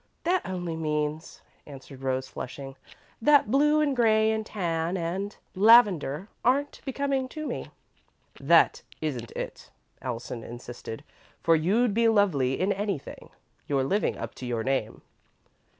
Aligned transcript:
"That 0.23 0.41
only 0.45 0.75
means," 0.75 1.43
answered 1.67 2.01
Rose, 2.01 2.27
flushing, 2.27 2.75
"that 3.21 3.51
blue 3.51 3.81
and 3.81 3.95
grey 3.95 4.31
and 4.31 4.43
tan 4.43 4.97
and 4.97 5.37
lavender 5.53 6.27
aren't 6.43 6.81
becoming 6.85 7.27
to 7.29 7.45
me." 7.45 7.69
"That 8.39 8.81
isn't 8.99 9.29
it," 9.35 9.69
Allison 10.01 10.43
insisted, 10.43 11.03
"for 11.43 11.55
you'd 11.55 11.93
be 11.93 12.07
lovely 12.07 12.59
in 12.59 12.73
anything. 12.73 13.29
You're 13.67 13.83
living 13.83 14.17
up 14.17 14.33
to 14.41 14.47
your 14.47 14.63
name." 14.63 15.03